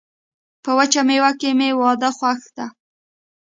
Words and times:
په 0.63 0.71
وچه 0.77 1.01
میوه 1.07 1.31
کي 1.39 1.49
مي 1.57 1.69
واده 1.81 2.09
خوښ 2.17 2.41
ده. 2.57 2.65